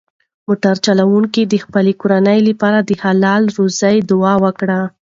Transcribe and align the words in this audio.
موټر 0.47 0.75
چلونکي 0.85 1.41
د 1.45 1.55
خپلې 1.63 1.93
کورنۍ 2.01 2.39
لپاره 2.49 2.79
د 2.81 2.91
حلالې 3.03 3.51
روزۍ 3.57 3.95
دعا 4.09 4.33
وکړه. 4.45 4.79